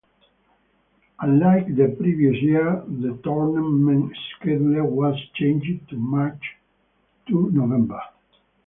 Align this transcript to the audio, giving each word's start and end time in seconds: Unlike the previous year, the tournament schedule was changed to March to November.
Unlike 1.19 1.75
the 1.75 1.89
previous 1.95 2.41
year, 2.41 2.83
the 2.87 3.19
tournament 3.23 4.11
schedule 4.33 4.89
was 4.89 5.13
changed 5.35 5.87
to 5.91 5.95
March 5.95 6.43
to 7.27 7.51
November. 7.51 8.01